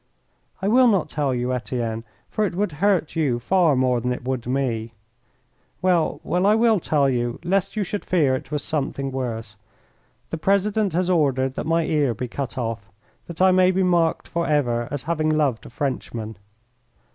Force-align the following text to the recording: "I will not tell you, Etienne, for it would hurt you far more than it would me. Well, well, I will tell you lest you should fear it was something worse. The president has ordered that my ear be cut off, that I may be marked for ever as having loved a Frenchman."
"I 0.63 0.67
will 0.67 0.87
not 0.87 1.09
tell 1.09 1.31
you, 1.31 1.53
Etienne, 1.53 2.03
for 2.27 2.43
it 2.43 2.55
would 2.55 2.71
hurt 2.71 3.15
you 3.15 3.37
far 3.37 3.75
more 3.75 4.01
than 4.01 4.11
it 4.11 4.23
would 4.23 4.47
me. 4.47 4.93
Well, 5.79 6.19
well, 6.23 6.47
I 6.47 6.55
will 6.55 6.79
tell 6.79 7.07
you 7.07 7.39
lest 7.43 7.75
you 7.75 7.83
should 7.83 8.03
fear 8.03 8.33
it 8.33 8.49
was 8.49 8.63
something 8.63 9.11
worse. 9.11 9.57
The 10.31 10.39
president 10.39 10.93
has 10.93 11.11
ordered 11.11 11.53
that 11.53 11.67
my 11.67 11.83
ear 11.83 12.15
be 12.15 12.27
cut 12.27 12.57
off, 12.57 12.89
that 13.27 13.43
I 13.43 13.51
may 13.51 13.69
be 13.69 13.83
marked 13.83 14.27
for 14.27 14.47
ever 14.47 14.87
as 14.89 15.03
having 15.03 15.29
loved 15.29 15.67
a 15.67 15.69
Frenchman." 15.69 16.37